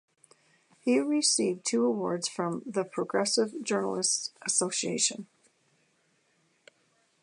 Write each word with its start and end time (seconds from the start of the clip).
He 0.79 0.97
received 0.97 1.63
two 1.63 1.85
awards 1.85 2.27
from 2.27 2.63
the 2.65 2.83
Progressive 2.83 3.61
Journalists 3.61 4.31
Association. 4.41 5.27